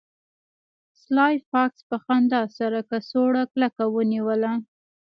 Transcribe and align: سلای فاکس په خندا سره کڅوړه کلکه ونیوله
سلای 1.01 1.35
فاکس 1.49 1.79
په 1.89 1.97
خندا 2.03 2.41
سره 2.57 2.79
کڅوړه 2.89 3.43
کلکه 3.53 3.83
ونیوله 3.95 4.51